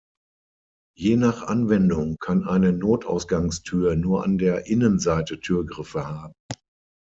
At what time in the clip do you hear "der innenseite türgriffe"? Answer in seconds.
4.39-6.07